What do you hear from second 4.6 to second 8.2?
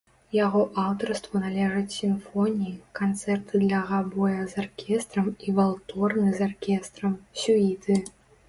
аркестрам і валторны з аркестрам, сюіты.